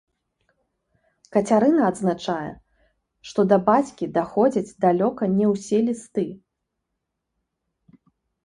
Кацярына 1.35 1.81
адзначае, 1.89 2.49
што 3.31 3.39
да 3.53 3.57
бацькі 3.69 4.09
даходзяць 4.17 4.75
далёка 4.87 5.23
не 5.37 5.45
ўсе 5.53 5.77
лісты. 5.91 6.25